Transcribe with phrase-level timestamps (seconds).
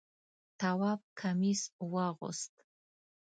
[0.59, 1.61] تواب کمیس
[1.93, 2.53] واغوست.